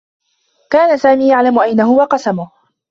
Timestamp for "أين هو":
1.59-2.01